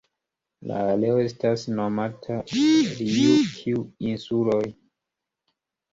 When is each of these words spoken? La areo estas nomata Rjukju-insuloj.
La 0.69 0.79
areo 0.93 1.19
estas 1.25 1.65
nomata 1.81 2.39
Rjukju-insuloj. 2.53 4.67